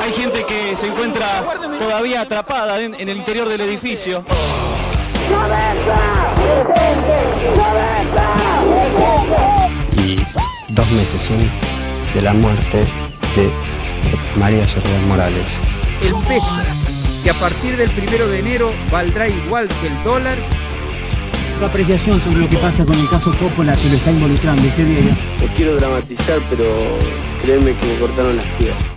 Hay 0.00 0.12
gente 0.14 0.44
que 0.44 0.74
se 0.76 0.86
encuentra 0.86 1.44
todavía 1.78 2.22
atrapada 2.22 2.80
en, 2.80 2.94
en 2.94 3.08
el 3.08 3.18
interior 3.18 3.48
del 3.48 3.60
edificio. 3.60 4.24
y 9.96 10.18
dos 10.68 10.90
meses 10.92 11.20
son 11.22 11.50
de 12.14 12.22
la 12.22 12.32
muerte 12.32 12.78
de 13.36 13.50
María 14.38 14.66
Soledad 14.66 15.00
Morales. 15.08 15.58
el 16.02 16.14
peso, 16.26 16.46
que 17.22 17.30
a 17.30 17.34
partir 17.34 17.76
del 17.76 17.90
primero 17.90 18.28
de 18.28 18.38
enero 18.38 18.72
valdrá 18.90 19.28
igual 19.28 19.68
que 19.80 19.88
el 19.88 20.02
dólar, 20.02 20.38
Tu 21.58 21.64
apreciación 21.64 22.20
sobre 22.20 22.38
lo 22.40 22.48
que 22.50 22.58
pasa 22.58 22.84
con 22.84 22.98
el 22.98 23.08
caso 23.08 23.32
Coppola 23.38 23.74
que 23.74 23.88
lo 23.88 23.96
está 23.96 24.10
involucrando 24.10 24.62
ese 24.62 24.84
día. 24.84 25.16
No 25.40 25.46
quiero 25.56 25.76
dramatizar, 25.76 26.38
pero 26.50 26.64
créeme 27.42 27.74
que 27.78 27.86
me 27.86 27.94
cortaron 27.98 28.36
las 28.36 28.46
piernas. 28.58 28.95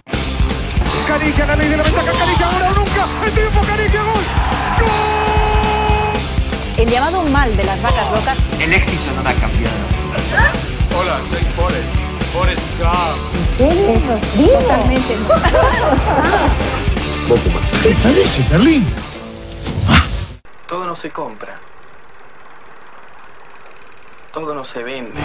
Caricia, 1.09 1.45
la 1.47 1.55
ley 1.55 1.69
de 1.69 1.75
la 1.77 1.81
ventaja, 1.81 2.11
Caricia, 2.11 2.45
ahora 2.45 2.69
o 2.69 2.73
nunca, 2.75 3.07
el 3.25 3.31
tiempo, 3.31 3.61
Caricia, 3.61 4.03
gol, 4.03 4.23
El 6.77 6.87
llamado 6.87 7.23
mal 7.23 7.57
de 7.57 7.63
las 7.63 7.81
vacas 7.81 8.11
locas 8.11 8.37
El 8.59 8.71
éxito 8.71 9.11
no 9.15 9.23
da 9.23 9.33
cambiado. 9.33 9.75
Hola, 10.95 11.19
soy 11.31 11.43
Forrest. 11.55 11.87
Forrest 12.31 12.61
Gump. 12.77 13.17
totalmente 14.37 15.17
Todo 20.67 20.85
no 20.85 20.95
se 20.95 21.09
compra. 21.09 21.59
Todo 24.31 24.53
no 24.53 24.63
se 24.63 24.83
vende. 24.83 25.19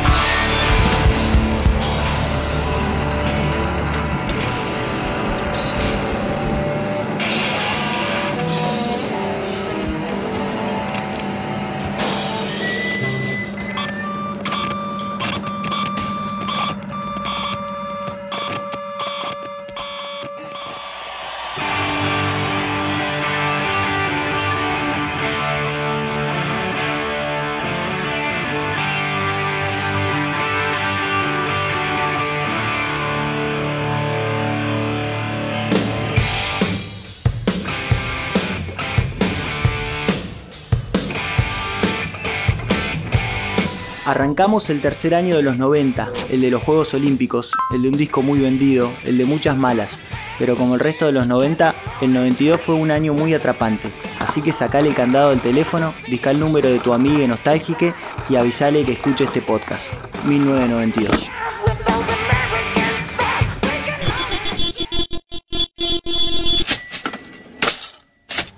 Arrancamos 44.07 44.69
el 44.69 44.83
tercer 44.83 45.15
año 45.15 45.35
de 45.35 45.43
los 45.43 45.57
90, 45.57 46.13
el 46.30 46.43
de 46.43 46.51
los 46.51 46.63
Juegos 46.63 46.93
Olímpicos, 46.93 47.52
el 47.74 47.80
de 47.80 47.88
un 47.88 47.97
disco 47.97 48.21
muy 48.21 48.38
vendido, 48.38 48.91
el 49.05 49.16
de 49.16 49.24
muchas 49.24 49.57
malas, 49.57 49.99
pero 50.38 50.57
como 50.57 50.74
el 50.74 50.80
resto 50.80 51.07
de 51.07 51.13
los 51.13 51.27
90, 51.27 51.74
el 52.02 52.13
92 52.13 52.60
fue 52.60 52.75
un 52.75 52.91
año 52.91 53.15
muy 53.15 53.32
atrapante, 53.32 53.91
así 54.21 54.43
que 54.43 54.52
sacale 54.52 54.91
el 54.91 54.95
candado 54.95 55.30
del 55.30 55.41
teléfono, 55.41 55.95
disca 56.07 56.30
el 56.32 56.38
número 56.38 56.69
de 56.69 56.80
tu 56.80 56.93
amiga 56.93 57.27
nostálgique 57.27 57.95
y 58.29 58.37
avisale 58.37 58.85
que 58.85 58.93
escuche 58.93 59.25
este 59.25 59.41
podcast, 59.41 59.87
1992. 60.27 61.30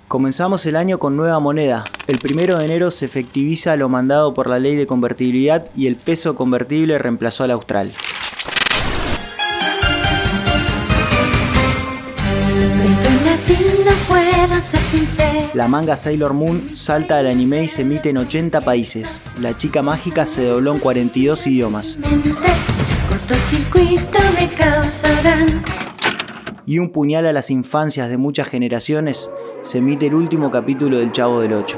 Comenzamos 0.09 0.65
el 0.65 0.75
año 0.75 0.99
con 0.99 1.15
nueva 1.15 1.39
moneda. 1.39 1.85
El 2.07 2.19
primero 2.19 2.57
de 2.57 2.63
enero 2.63 2.89
se 2.89 3.03
efectiviza 3.03 3.75
lo 3.75 3.89
mandado 3.89 4.33
por 4.33 4.47
la 4.47 4.59
ley 4.59 4.77
de 4.77 4.87
convertibilidad 4.87 5.67
y 5.75 5.87
el 5.87 5.97
peso 5.97 6.35
convertible 6.35 6.97
reemplazó 6.97 7.43
al 7.43 7.51
austral. 7.51 7.91
La 15.53 15.67
manga 15.67 15.97
Sailor 15.97 16.31
Moon 16.31 16.77
salta 16.77 17.17
al 17.17 17.27
anime 17.27 17.65
y 17.65 17.67
se 17.67 17.81
emite 17.81 18.09
en 18.11 18.19
80 18.19 18.61
países. 18.61 19.19
La 19.41 19.57
chica 19.57 19.81
mágica 19.81 20.25
se 20.25 20.45
dobló 20.45 20.71
en 20.71 20.79
42 20.79 21.45
idiomas. 21.47 21.97
Y 26.65 26.79
un 26.79 26.89
puñal 26.89 27.25
a 27.25 27.33
las 27.33 27.49
infancias 27.49 28.09
de 28.09 28.17
muchas 28.17 28.47
generaciones 28.47 29.29
se 29.67 29.79
emite 29.79 30.07
el 30.07 30.13
último 30.13 30.49
capítulo 30.49 30.97
del 30.97 31.11
Chavo 31.11 31.41
del 31.41 31.51
Ocho. 31.51 31.77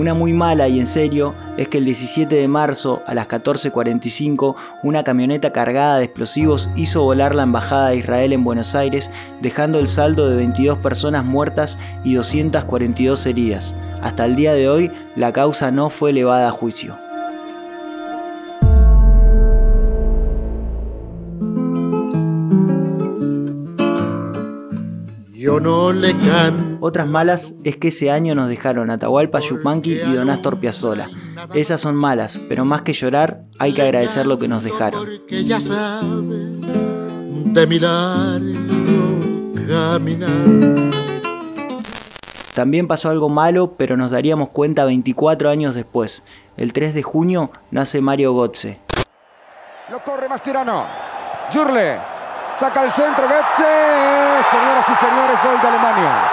Una 0.00 0.14
muy 0.14 0.32
mala 0.32 0.66
y 0.66 0.78
en 0.78 0.86
serio 0.86 1.34
es 1.58 1.68
que 1.68 1.76
el 1.76 1.84
17 1.84 2.34
de 2.34 2.48
marzo 2.48 3.02
a 3.04 3.12
las 3.12 3.28
14.45 3.28 4.56
una 4.82 5.04
camioneta 5.04 5.52
cargada 5.52 5.98
de 5.98 6.04
explosivos 6.04 6.70
hizo 6.74 7.02
volar 7.02 7.34
la 7.34 7.42
embajada 7.42 7.90
de 7.90 7.96
Israel 7.96 8.32
en 8.32 8.42
Buenos 8.42 8.74
Aires 8.74 9.10
dejando 9.42 9.78
el 9.78 9.88
saldo 9.88 10.30
de 10.30 10.36
22 10.36 10.78
personas 10.78 11.26
muertas 11.26 11.76
y 12.02 12.14
242 12.14 13.26
heridas. 13.26 13.74
Hasta 14.00 14.24
el 14.24 14.36
día 14.36 14.54
de 14.54 14.70
hoy 14.70 14.90
la 15.16 15.34
causa 15.34 15.70
no 15.70 15.90
fue 15.90 16.12
elevada 16.12 16.48
a 16.48 16.52
juicio. 16.52 16.96
No 25.60 25.92
le 25.92 26.16
can. 26.16 26.78
Otras 26.80 27.06
malas 27.06 27.54
es 27.64 27.76
que 27.76 27.88
ese 27.88 28.10
año 28.10 28.34
nos 28.34 28.48
dejaron 28.48 28.90
Atahualpa 28.90 29.40
Yupanqui 29.40 29.92
y 29.92 30.12
Don 30.14 30.30
Astor 30.30 30.58
Piazzolla. 30.58 31.08
Esas 31.54 31.80
son 31.80 31.94
malas, 31.94 32.40
pero 32.48 32.64
más 32.64 32.82
que 32.82 32.92
llorar, 32.92 33.42
hay 33.58 33.72
que 33.72 33.82
agradecer 33.82 34.26
lo 34.26 34.38
que 34.38 34.48
nos 34.48 34.64
dejaron. 34.64 35.04
Porque 35.04 35.44
ya 35.44 35.60
sabe 35.60 36.60
de 37.44 37.66
mi 37.66 37.78
largo 37.78 39.20
caminar. 39.68 40.90
También 42.54 42.88
pasó 42.88 43.10
algo 43.10 43.28
malo, 43.28 43.74
pero 43.76 43.96
nos 43.96 44.10
daríamos 44.10 44.50
cuenta 44.50 44.84
24 44.84 45.50
años 45.50 45.74
después. 45.74 46.22
El 46.56 46.72
3 46.72 46.94
de 46.94 47.02
junio 47.02 47.50
nace 47.70 48.00
Mario 48.00 48.32
Gotze. 48.32 48.78
Lo 49.90 50.02
corre 50.02 50.28
Mascherano. 50.28 50.86
Jurle. 51.52 52.09
Saca 52.54 52.84
el 52.84 52.90
centro. 52.90 53.26
Götze. 53.26 53.64
Señoras 54.50 54.88
y 54.88 54.94
señores, 54.94 55.38
gol 55.44 55.60
de 55.60 55.68
Alemania. 55.68 56.30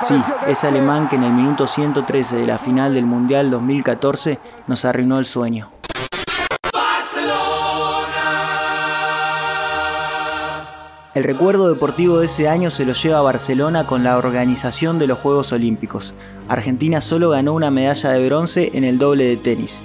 Sí, 0.00 0.18
Götze. 0.46 0.66
alemán 0.68 1.08
que 1.08 1.16
en 1.16 1.24
el 1.24 1.32
minuto 1.32 1.66
113 1.66 2.36
de 2.36 2.46
la 2.46 2.58
final 2.58 2.94
del 2.94 3.06
Mundial 3.06 3.50
2014 3.50 4.38
nos 4.66 4.84
arruinó 4.84 5.18
el 5.18 5.26
sueño. 5.26 5.70
El 11.12 11.24
recuerdo 11.24 11.68
deportivo 11.68 12.20
de 12.20 12.26
ese 12.26 12.48
año 12.48 12.70
se 12.70 12.84
lo 12.84 12.92
lleva 12.92 13.18
a 13.18 13.22
Barcelona 13.22 13.84
con 13.84 14.04
la 14.04 14.16
organización 14.16 15.00
de 15.00 15.08
los 15.08 15.18
Juegos 15.18 15.50
Olímpicos. 15.52 16.14
Argentina 16.48 17.00
solo 17.00 17.30
ganó 17.30 17.52
una 17.52 17.72
medalla 17.72 18.10
de 18.10 18.24
bronce 18.26 18.70
en 18.74 18.84
el 18.84 18.98
doble 18.98 19.24
de 19.24 19.36
tenis. 19.36 19.80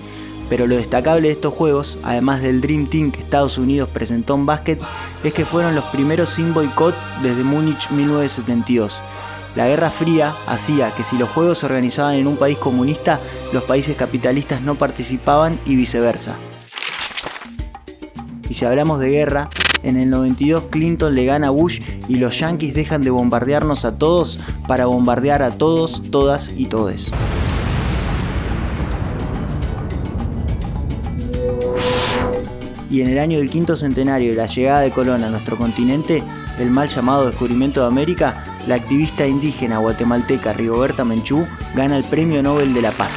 Pero 0.49 0.67
lo 0.67 0.75
destacable 0.75 1.29
de 1.29 1.33
estos 1.33 1.53
Juegos, 1.53 1.97
además 2.03 2.41
del 2.41 2.61
Dream 2.61 2.87
Team 2.87 3.11
que 3.11 3.21
Estados 3.21 3.57
Unidos 3.57 3.89
presentó 3.91 4.35
en 4.35 4.45
básquet, 4.45 4.79
es 5.23 5.33
que 5.33 5.45
fueron 5.45 5.73
los 5.75 5.85
primeros 5.85 6.29
sin 6.29 6.53
boicot 6.53 6.95
desde 7.23 7.43
Múnich 7.43 7.89
1972. 7.89 9.01
La 9.55 9.67
Guerra 9.67 9.89
Fría 9.89 10.35
hacía 10.47 10.93
que 10.93 11.03
si 11.03 11.17
los 11.17 11.29
Juegos 11.29 11.59
se 11.59 11.65
organizaban 11.65 12.15
en 12.15 12.27
un 12.27 12.37
país 12.37 12.57
comunista, 12.57 13.19
los 13.53 13.63
países 13.63 13.95
capitalistas 13.95 14.61
no 14.61 14.75
participaban 14.75 15.59
y 15.65 15.75
viceversa. 15.75 16.35
Y 18.49 18.53
si 18.53 18.65
hablamos 18.65 18.99
de 18.99 19.09
guerra, 19.09 19.49
en 19.81 19.97
el 19.97 20.09
92 20.09 20.65
Clinton 20.69 21.15
le 21.15 21.25
gana 21.25 21.47
a 21.47 21.51
Bush 21.51 21.81
y 22.07 22.15
los 22.15 22.39
yanquis 22.39 22.73
dejan 22.73 23.01
de 23.01 23.09
bombardearnos 23.09 23.85
a 23.85 23.97
todos 23.97 24.39
para 24.67 24.85
bombardear 24.85 25.41
a 25.41 25.57
todos, 25.57 26.11
todas 26.11 26.51
y 26.55 26.67
todes. 26.67 27.11
Y 32.95 33.01
en 33.01 33.07
el 33.07 33.19
año 33.19 33.39
del 33.39 33.49
quinto 33.49 33.75
centenario 33.75 34.31
de 34.31 34.37
la 34.37 34.45
llegada 34.45 34.79
de 34.79 34.91
Colón 34.91 35.25
a 35.25 35.29
nuestro 35.29 35.57
continente, 35.57 36.23
el 36.57 36.71
mal 36.71 36.87
llamado 36.87 37.25
descubrimiento 37.25 37.81
de 37.81 37.87
América, 37.87 38.41
la 38.67 38.75
activista 38.75 39.27
indígena 39.27 39.79
guatemalteca 39.79 40.53
Rigoberta 40.53 41.03
Menchú 41.03 41.45
gana 41.75 41.97
el 41.97 42.05
Premio 42.05 42.41
Nobel 42.41 42.73
de 42.73 42.81
la 42.81 42.93
Paz. 42.93 43.11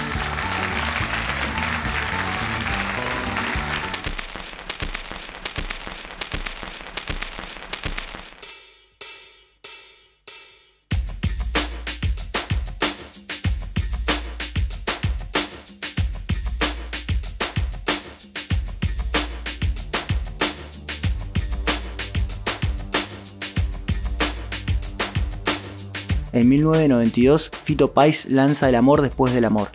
En 26.32 26.48
1992, 26.48 27.50
Fito 27.62 27.92
Pais 27.92 28.26
lanza 28.28 28.68
El 28.68 28.74
amor 28.74 29.00
después 29.00 29.32
del 29.32 29.46
amor. 29.46 29.68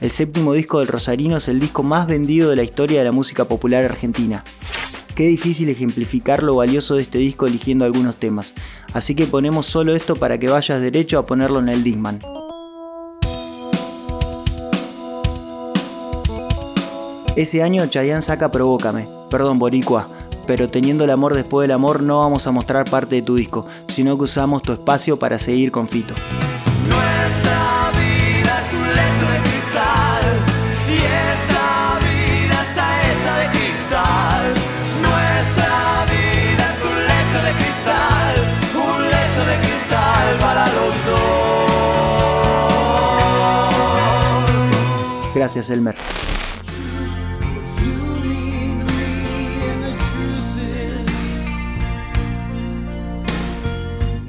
El 0.00 0.10
séptimo 0.10 0.54
disco 0.54 0.80
del 0.80 0.88
Rosarino 0.88 1.36
es 1.36 1.46
el 1.46 1.60
disco 1.60 1.82
más 1.82 2.06
vendido 2.06 2.50
de 2.50 2.56
la 2.56 2.64
historia 2.64 2.98
de 2.98 3.04
la 3.04 3.12
música 3.12 3.44
popular 3.44 3.84
argentina. 3.84 4.42
Qué 5.14 5.24
difícil 5.24 5.68
ejemplificar 5.68 6.42
lo 6.42 6.56
valioso 6.56 6.96
de 6.96 7.02
este 7.02 7.18
disco 7.18 7.46
eligiendo 7.46 7.84
algunos 7.84 8.16
temas, 8.16 8.54
así 8.94 9.14
que 9.14 9.26
ponemos 9.26 9.66
solo 9.66 9.94
esto 9.94 10.16
para 10.16 10.38
que 10.38 10.48
vayas 10.48 10.80
derecho 10.80 11.18
a 11.18 11.26
ponerlo 11.26 11.60
en 11.60 11.68
el 11.68 11.84
Disman. 11.84 12.20
Ese 17.36 17.62
año 17.62 17.86
Chayanne 17.86 18.22
saca 18.22 18.50
Provócame, 18.50 19.06
perdón 19.30 19.58
Boricua, 19.58 20.08
pero 20.50 20.68
teniendo 20.68 21.04
el 21.04 21.10
amor 21.10 21.36
después 21.36 21.62
del 21.62 21.70
amor 21.70 22.02
no 22.02 22.18
vamos 22.18 22.44
a 22.48 22.50
mostrar 22.50 22.84
parte 22.90 23.14
de 23.14 23.22
tu 23.22 23.36
disco, 23.36 23.68
sino 23.86 24.18
que 24.18 24.24
usamos 24.24 24.62
tu 24.62 24.72
espacio 24.72 25.16
para 25.16 25.38
seguir 25.38 25.70
con 25.70 25.86
Fito. 25.86 26.12
Nuestra 26.88 27.92
vida 27.92 28.60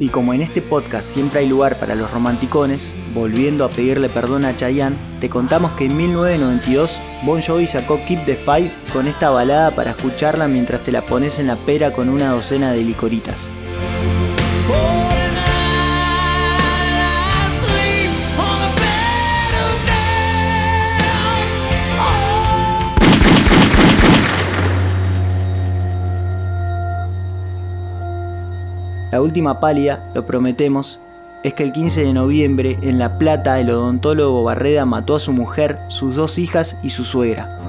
Y 0.02 0.10
como 0.10 0.34
en 0.34 0.42
este 0.42 0.64
podcast 0.64 1.08
siempre 1.08 1.42
hay 1.42 1.48
lugar 1.48 1.78
para 1.78 1.94
los 1.94 2.10
romanticones, 2.10 2.90
volviendo 3.14 3.64
a 3.64 3.70
pedirle 3.70 4.10
perdón 4.10 4.46
a 4.46 4.58
Chayanne, 4.58 4.98
te 5.20 5.30
contamos 5.30 5.74
que 5.74 5.86
en 5.86 5.96
1992 5.96 7.00
Bon 7.24 7.40
Jovi 7.40 7.68
sacó 7.68 8.00
Keep 8.08 8.26
the 8.26 8.36
Fight 8.36 8.72
con 8.92 9.08
esta 9.08 9.30
balada 9.30 9.70
para 9.70 9.92
escucharla 9.92 10.48
mientras 10.48 10.84
te 10.84 10.92
la 10.92 11.04
pones 11.04 11.38
en 11.38 11.46
la 11.46 11.56
pera 11.56 11.94
con 11.94 12.10
una 12.10 12.32
docena 12.32 12.72
de 12.72 12.84
licoritas. 12.84 13.36
La 29.12 29.22
última 29.22 29.60
pálida, 29.60 30.04
lo 30.14 30.26
prometemos, 30.26 31.00
es 31.44 31.54
que 31.54 31.64
el 31.64 31.74
15 31.74 32.06
de 32.06 32.14
noviembre 32.14 32.78
en 32.82 32.98
La 32.98 33.18
Plata 33.18 33.60
el 33.60 33.70
odontólogo 33.70 34.44
Barreda 34.44 34.86
mató 34.86 35.16
a 35.16 35.20
su 35.20 35.34
mujer, 35.34 35.80
sus 35.90 36.16
dos 36.16 36.38
hijas 36.38 36.78
y 36.82 36.92
su 36.92 37.04
suegra. 37.04 37.60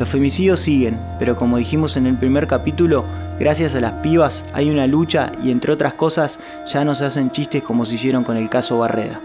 Los 0.00 0.08
femicidios 0.08 0.60
siguen, 0.60 0.98
pero 1.18 1.36
como 1.36 1.58
dijimos 1.58 1.96
en 1.96 2.06
el 2.06 2.16
primer 2.16 2.48
capítulo, 2.48 3.04
gracias 3.38 3.74
a 3.76 3.80
las 3.80 3.92
pibas 4.02 4.44
hay 4.52 4.68
una 4.68 4.86
lucha 4.86 5.30
y 5.44 5.50
entre 5.50 5.72
otras 5.72 5.94
cosas 5.94 6.38
ya 6.66 6.84
no 6.84 6.94
se 6.96 7.04
hacen 7.04 7.30
chistes 7.30 7.62
como 7.62 7.84
se 7.84 7.94
hicieron 7.94 8.24
con 8.24 8.36
el 8.36 8.48
caso 8.48 8.78
Barreda. 8.78 9.20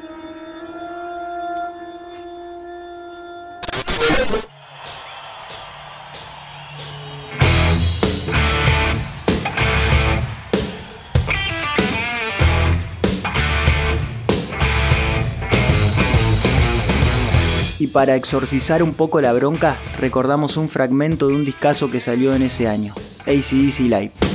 Para 17.96 18.18
exorcizar 18.18 18.84
un 18.84 18.94
poco 18.94 19.22
la 19.22 19.32
bronca, 19.32 19.80
recordamos 19.98 20.58
un 20.58 20.68
fragmento 20.68 21.30
de 21.30 21.36
un 21.36 21.46
discazo 21.46 21.90
que 21.90 22.02
salió 22.02 22.34
en 22.34 22.42
ese 22.42 22.68
año, 22.68 22.94
ACDC 23.22 23.80
Live. 23.88 24.35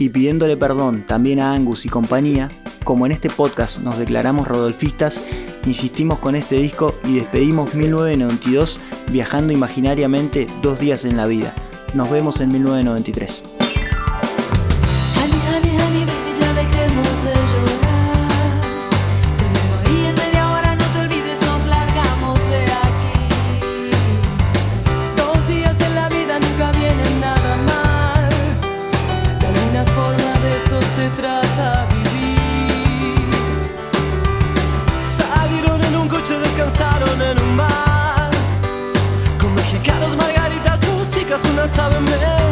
Y 0.00 0.08
pidiéndole 0.08 0.56
perdón 0.56 1.02
también 1.02 1.40
a 1.40 1.52
Angus 1.52 1.84
y 1.84 1.88
compañía, 1.88 2.50
como 2.84 3.06
en 3.06 3.12
este 3.12 3.28
podcast 3.28 3.78
nos 3.80 3.98
declaramos 3.98 4.48
rodolfistas, 4.48 5.20
insistimos 5.66 6.18
con 6.18 6.34
este 6.34 6.56
disco 6.56 6.94
y 7.04 7.16
despedimos 7.16 7.74
1992 7.74 8.80
viajando 9.12 9.52
imaginariamente 9.52 10.46
dos 10.62 10.80
días 10.80 11.04
en 11.04 11.16
la 11.18 11.26
vida. 11.26 11.54
Nos 11.94 12.10
vemos 12.10 12.40
en 12.40 12.50
1993. 12.50 13.59
Descansaron 36.60 37.22
en 37.22 37.40
un 37.40 37.56
bar. 37.56 38.30
Con 39.40 39.54
mexicanos, 39.54 40.16
margaritas, 40.16 40.80
dos 40.80 41.08
chicas, 41.10 41.40
una 41.52 41.66
saben 41.68 42.04
mentir. 42.04 42.49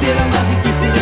hicieron 0.00 0.30
más 0.30 0.48
difícil 0.48 0.97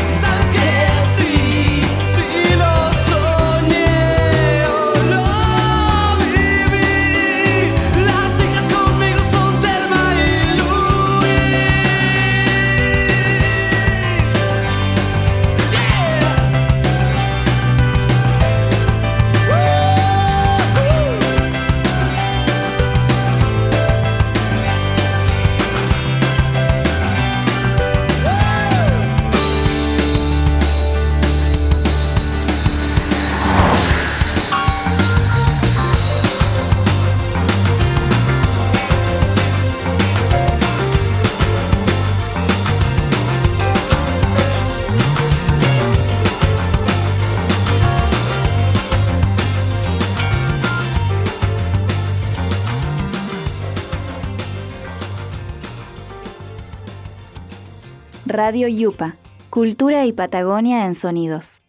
Radio 58.36 58.68
Yupa, 58.68 59.16
Cultura 59.48 60.04
y 60.04 60.12
Patagonia 60.12 60.84
en 60.84 60.94
Sonidos. 60.94 61.62